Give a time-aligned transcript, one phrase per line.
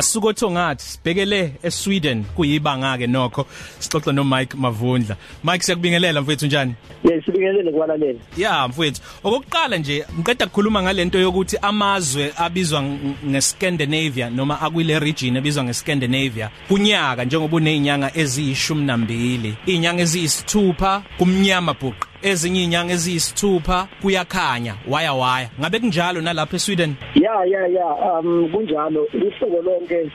[0.00, 3.46] asukotho ngathi sibhekele eSweden kuyibanga ke nokho.
[3.78, 5.16] Sixoxe no Mike Mavundla.
[5.44, 6.74] Mike siyakubingelela mfethu njani?
[7.04, 12.82] Yes sibingelele kwalalela Yeah mfethu okokuqala nje ngiqeda ukukhuluma ngalento yokuthi amazwe abizwa
[13.26, 19.54] ngeScandinavia noma akwile region ebizwa ngeScandinavia kunyaka njengoba unezinyanga eziyishumi nambili.
[19.66, 25.48] Izinyanga eziyisithupha kumnyama bhuqi ezinye inyanga eziyisithupha kuyakhanya waya waya.
[25.60, 26.94] Ngabe kunjalo nalapha eSweden?
[27.14, 29.06] Ya ya ya um kunjalo.
[29.14, 30.10] Ihlobo lonke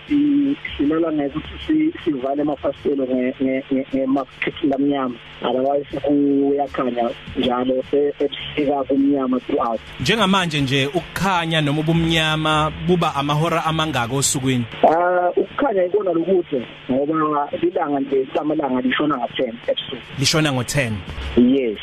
[0.77, 3.07] silala ngokuthi sivale amafasitelo
[3.93, 5.15] ngemakhethi lamnyama.
[5.41, 9.79] Otherwise kuyakhanya njalo ebusika kumnyama throughout.
[9.99, 14.65] Njengamanje nje ukukhanya noma ubumnyama buba amahora amangaka osukwini?
[14.83, 20.01] Ah ukukhanya ikona lokuthi ngoba ilanga nje samalanga lishona nga10 ebusuku.
[20.19, 20.91] Lishona ngo10
[21.37, 21.79] yes.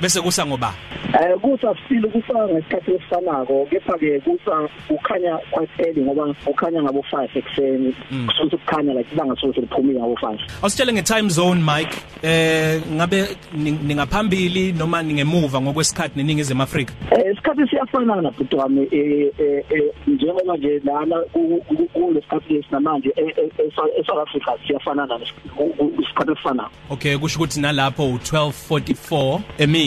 [0.00, 0.74] Bese kusa ngoba?
[1.12, 5.38] Eh kusa still kusa ngesikhathi esifanako kepha ke kusa ukhanya
[5.78, 7.94] early ngoba ukhanya ngabo 5 ekseni
[8.26, 11.96] kusuthi ukukhanya like ilanga sothi liphumile ngabo 5 Awusitshele nge-time zone Mike.
[12.22, 16.94] Eh ngabe ningaphambili noma ningemuva ngokwesikhathi neningizimu Afrika?
[17.10, 18.88] Eh isikhathi siyafanana bhuti wami.
[18.92, 21.16] Eh eh njengoba nje lana
[21.92, 23.12] kulesikhathi lesinamanje
[24.00, 25.18] eSouth Africa siyafanana
[25.98, 26.70] isikhathi esifanako.
[26.90, 29.40] Okay kusho ukuthi nalapho u1244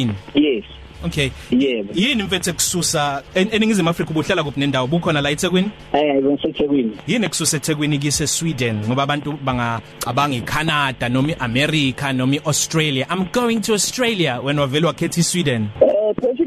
[0.04, 0.66] emini yes
[1.06, 1.32] Okay.
[1.52, 1.94] Yebo.
[1.96, 5.70] Yini mfethu kususa eningizimu Afrika ubuhlala kuphi nendawo bukhona la eThekwini?
[5.94, 6.92] Eh ngiseThekwini.
[7.08, 13.06] Yini kususa eThekwini kise Sweden ngoba abantu bangacabanga iCanada noma iAmerica noma iAustralia.
[13.10, 15.68] I'm going to Australia when wavela wakhetha iSweden.
[15.82, 15.93] Eh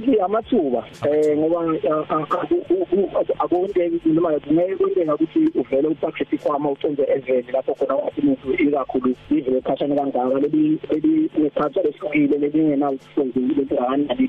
[0.06, 0.84] basically amathuba?
[1.04, 1.78] Eh ngoba
[3.38, 9.60] akunteki noma ngeke kwenteka ukuthi uvele upakhet ikwama ucenze eveni lapho khona umuntu ikakhulu ivele
[9.60, 14.26] khashana kangaka lebi lebi nekhatha lesukile lebingena ukufunza into anali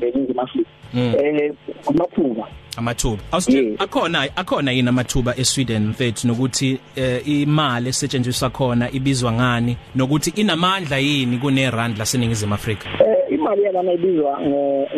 [0.00, 1.52] leningizimu afrika eh
[1.86, 2.48] amathuba.
[2.76, 3.22] Amathuba.
[3.32, 6.78] Awusithe akhona akhona yini amathuba eSweden mfethu nokuthi
[7.24, 12.88] imali esetshenziswa khona ibizwa ngani nokuthi inamandla yini kune rand laseningizimu Afrika?
[13.00, 14.88] Eh imali yalana ibizwa ngo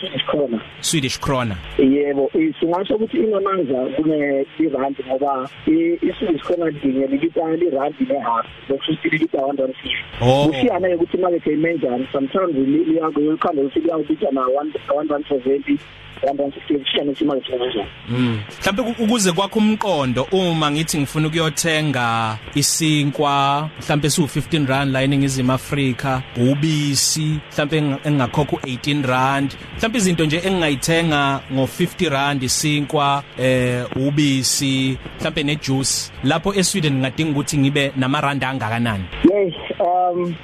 [0.00, 7.40] Swedish krona Swedish krona yebo singasho ukuthi inamandla kune irand ngoba iSwedish krona dinge libita
[7.40, 9.72] irand ne half lokuthi libita 150
[10.20, 10.48] oh.
[10.48, 15.78] Kusiyana ukuthi market imenjani sometimes liyakukhanda ukuthi liyabita na 170
[16.22, 18.40] 160 imali kanjani Mm.
[18.60, 25.52] Mhlawumbe ukuze kwakho umqondo uma ngithi ngifuna ukuyothenga isinkwa mhlawumbe su 15 rand la eningizimu
[25.52, 29.56] Afrika ubisi mhlawumbe engakhokha u18 rand.
[29.76, 36.12] Mhlawumbe izinto nje engingayithenga ngo50 rand isinkwa eh ubisi mhlawumbe nejuice.
[36.24, 39.04] Lapho eSweden ngadinga ukuthi ngibe namaranda angakanani?
[39.24, 40.34] Yes um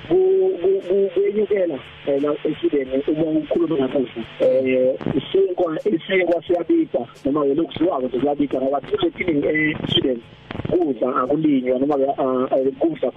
[1.46, 8.60] kuyenyukela la eSweden uma ukhuluma ngakuhle eh isinkwa isinkwa siyabita noma yelokhu siwako nje siyabita
[8.60, 10.20] ngoba kulethi eSweden
[10.70, 11.94] kudla akulinywa noma
[12.78, 13.10] kudla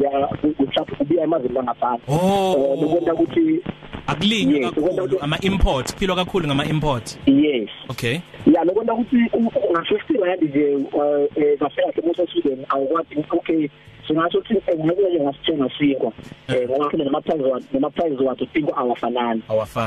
[0.58, 2.78] kuhlapha kubiya emazweni langaphandle oh.
[2.82, 3.62] Lokwenta ukuthi
[4.08, 7.70] akulinywa kakhulu ama import philo kakhulu ngama import yes.
[7.90, 8.20] Okay.
[8.54, 13.70] Ya lokwenta ukuthi nga50 rand nje kahle kahle musa Sweden awukwazi okay
[14.12, 16.12] singasho ukuthi ngeke ngasithenga sinkwa
[16.48, 19.42] eh ngoba khona nama price wa nama price wa sinkwa awafanani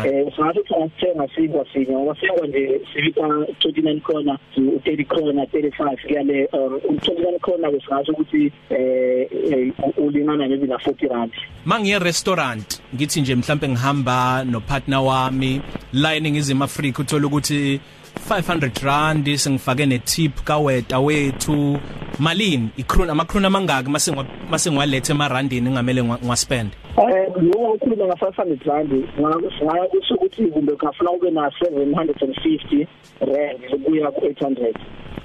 [0.04, 5.44] eh singasho ukuthi ngasithenga sinkwa sinye ngoba sinkwa nje sibita 29 krona to 30 krona
[5.44, 11.32] 35 kuyale um 29 krona singasho ukuthi eh ulingana maybe na 40 rand
[11.64, 15.60] mangiye restaurant ngithi nje mhlambe ngihamba no partner wami
[15.92, 17.80] la eningizimu Afrika uthola ukuthi
[18.28, 21.78] 500 rand sengifake ne tip kaweta wethu
[22.18, 22.68] malini?
[22.76, 24.12] Ikrona amakrona mangaki mase
[24.50, 30.72] mase ngiwalethe emarandini ngamele ngiwaspend Eh lo ukhuluma nga 500 rand ngaya kusho ukuthi kumbe
[30.72, 32.86] ngafuna ube na 750
[33.20, 34.74] rand ukuya ku 800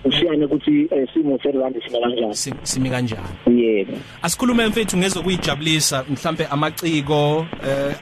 [0.06, 3.24] ushiyane ukuthi simo 30 rand sima kanjani simi kanjani?
[3.47, 3.94] Yebo.
[4.22, 7.46] Asikhulume mfethu ngezokuyijabulisa mhlambe amaciko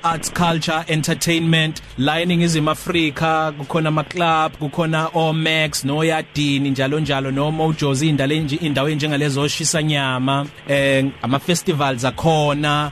[0.03, 7.31] arts culture entertainment la eningizimu Afrika kukhona ama club kukhona Omax no Yadini njalo njalo
[7.31, 12.91] no Mojos indalo enje indawo njengalezo oshisa nyama eh ama festivals akhona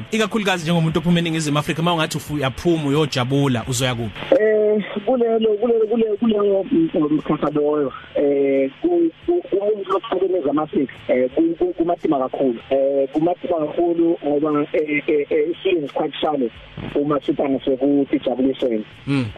[0.00, 4.12] eSweden ikakhulukazi njengomuntu ophuma eningizimu Afrika mawungathi uyaphuma uyojabula uzoya kuphi?
[4.40, 6.64] Eh kulelo kulelo kulelo kuleyo
[7.10, 11.30] mkhakha loyo eh kumuntu lokuphakeme zamasiko eh
[11.76, 12.58] kumatima kakhulu.
[12.70, 16.50] Eh kumatima kakhulu ngoba eh isins quite shallow
[16.94, 18.84] uma sithanga sekujabulisweni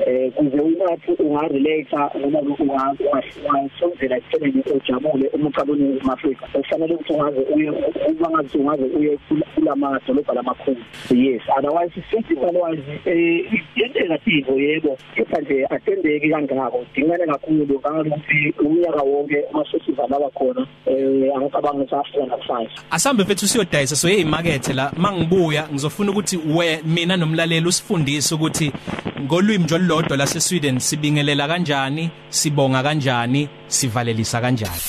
[0.07, 7.41] eh kuze unathi unga relate noma ungasonzela ekuthenini ujabule uma uqabuni eMafrika kufanele ukuthi ungaze
[7.55, 9.19] uye uma ngathi ungaze uye
[9.55, 14.99] kulama dolobha lamakhulu yes otherwise sithi otherwise eh yenteka tiko yebo.
[15.15, 21.83] Kepha nje atendeki kangako dingane kakhulu kangakuthi unyaka wonke ama festival abakhona eh eh angicabanga
[21.83, 24.93] ukuthi afika nakusasa asambe mfethu siyodayisa so yeyimakethe la.
[24.97, 28.73] Mangibuya ngizofuna ukuthi we mina nomlaleli usifundise ukuthi
[29.21, 34.81] ngolwimi nje olulodwa lase Sweden sibingelela kanjani sibonga kanjani sivalelisa kanjani.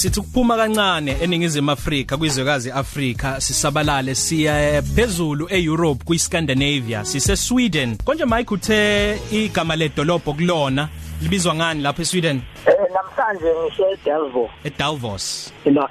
[0.00, 8.24] Sithi kuphuma kancane eningizimu Afrika kwizwekazi Afrika sisabalale siya phezulu eEurope kuiScandinavia sise Sweden konje
[8.24, 10.88] Mike uthe igama ledolobho kulona
[11.22, 12.40] libizwa ngani lapha eSweden?
[12.66, 14.50] Eh namhlanje ngisho eDelvo.
[14.64, 15.88] eDalvos no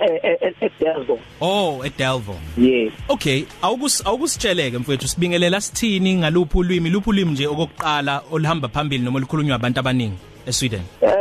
[0.61, 1.19] eDelvo.
[1.41, 2.35] Oh eDelvo.
[2.57, 2.93] Yes.
[3.09, 6.89] Okay awukus awukusitsheleke mfowethu sibingelela sithini ngaluphi ulwimi?
[6.89, 10.81] Luphi ulwimi nje okokuqala olihamba phambili noma olukhulunywa abantu abaningi eSweden?
[11.01, 11.18] Eh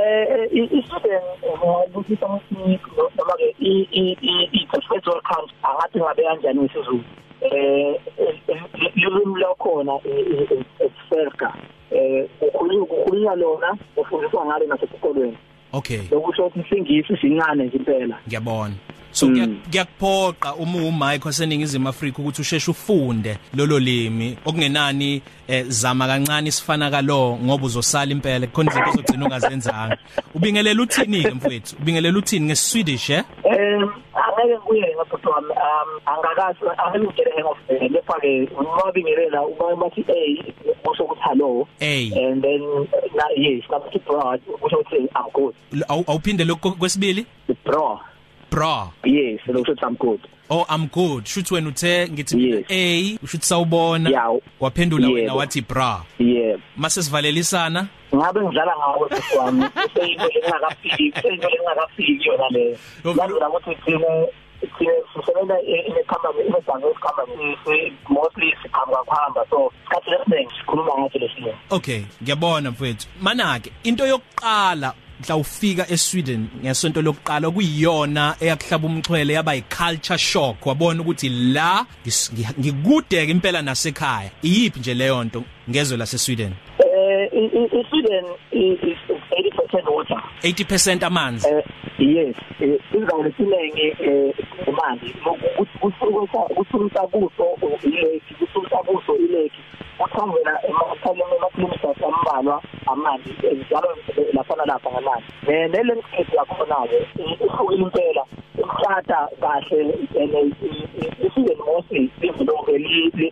[0.53, 2.79] iSweden ngokuthi samsini
[3.17, 4.17] noma ke i i
[4.53, 7.05] i festival count angathi ngabe kanjani isizulu
[7.41, 8.01] eh
[8.97, 10.01] lulimi lakhona
[10.85, 11.53] eSelka
[11.91, 15.37] eh ukukhulunywa lona ufundiswa ngalo nasesikolweni
[15.73, 18.75] okay lokusho ukuthi isingisi sincane nje impela ngiyabona
[19.11, 24.37] so kuyakuphoqa uma uMike waseningizimu Afrika ukuthi usheshe ufunde lolo limi.
[24.45, 29.97] Okungenani eh, zama kancane isifana kalo ngoba uzosala impela khona izinto ezogcina ungazenzanga.
[30.35, 31.77] Ubingelela uthini ke mfowethu?
[31.81, 33.25] Ubingelela uthini ngeSwedish eh?
[33.45, 39.77] Um angeke kuye ngaphoto wami um angakazi angikele hang of lepa ke uma bingelela uma
[39.77, 40.53] bathi a
[40.85, 41.69] kusho ukuthi hello.
[41.81, 42.13] A.
[42.15, 42.61] and then
[43.15, 45.55] na yes nabathi bro kusho ukuthi i'm good.
[45.89, 47.27] Awuphinde lokho kwesibili?
[47.65, 48.01] Bro
[48.51, 52.65] bra yes lokusho ukuthi i'm good oh i'm good shuthi wena uthe ngithi Yes.
[52.71, 54.37] a ushuthi sawubona Yeah.
[54.61, 55.37] waphendula wena Yebo.
[55.37, 59.65] wathi bra yeah mase sivalelisana ngabe ngidlala ngawo sisiwami
[59.95, 64.07] seyinto lengakafiki seyinto lengakafiki yona le Yo, ngazela ukuthi thina
[64.79, 67.57] thina sisebenza in-company in-business company
[68.09, 74.07] mostly sikhamba kuhamba so isikhathi esiningi sikhuluma ngathi lesinye okay ngiyabona mfowethu mana ke into
[74.07, 80.67] yokuqala mhla ufika eSweden ngesonto lokuqala kuyiyona eyakuhlaba umxhwele yaba iculture shock.
[80.67, 81.87] Wabona ukuthi la
[82.61, 84.31] ngikudeke impela nasekhaya.
[84.43, 86.53] Iyiphi nje leyo nto ngezwe laseSweden?
[86.79, 90.23] Eh i-Sweden is is 80% water.
[90.43, 91.49] 80% amanzi.
[91.49, 91.65] Eh
[91.99, 94.35] yes eh, indawo lesiningi eh
[94.69, 95.15] imali.
[95.81, 99.61] Kusuka kusuka kuso ileki kusuka kuso ileki
[100.05, 101.88] uthangela emakhaleni ambalwa
[103.09, 103.97] amanzi njalo
[104.33, 108.25] lapha lapha ngamanzi eh le landscape yakhona ke ihlukile impela
[108.89, 109.95] imhlata kahle
[111.27, 112.79] isizwe mostly livulonke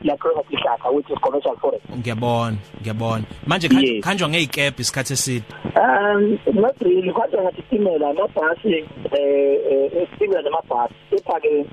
[0.04, 3.24] lakhona sihlaka which is commercial forest ngiyabona ngiyabona.
[3.46, 3.74] Manje Yes.
[3.76, 5.44] khanj- khanjwa ngezikephi isikhathi eside?
[5.76, 7.12] Um not really.
[7.12, 10.94] Kodwa ngathi itimela amabhasi eh esitimela namabhasi.
[11.10, 11.64] Kepha ke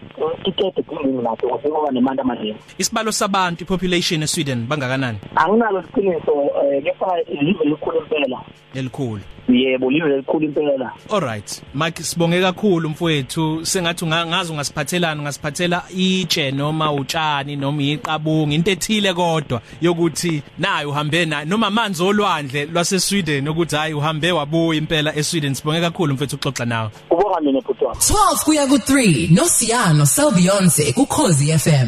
[0.43, 2.55] tikete kuningi naso ngoba nemali amaningi.
[2.77, 5.17] Isibalo sabantu ipopulation eSweden bangakanani?
[5.35, 6.33] Anginalo iqiniso
[6.63, 8.41] eh, kepha live likhulu impela.
[8.75, 9.21] Elikhulu.
[9.49, 10.91] Yebo live likhulu impela.
[11.11, 13.65] Alright Mike sibonge kakhulu mfowethu.
[13.65, 20.89] Sengathi unga- ngazi ungasiphathelana ungasiphathela itshe noma utshani noma iqabunga into ethile kodwa yokuthi nayo
[20.89, 25.53] uhambe nayo noma amanzi olwandle lwaseSweden ukuthi hayi uhambe wabuya impela eSweden.
[25.55, 26.89] Sibonge kakhulu mfowethu uxoxa nawe.
[27.11, 31.87] Ubonga mina bhuti wami 12 kuya ku3 noSiyano Selbionze ku Khosi FM